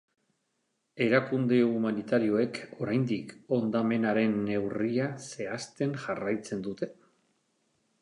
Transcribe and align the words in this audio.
Erakunde 1.07 1.59
humanitarioek 1.65 2.57
oraindik 2.87 3.35
hondamenaren 3.59 4.35
neurria 4.51 5.09
zehazten 5.31 5.97
jarraitzen 6.07 6.69
dute. 6.71 6.95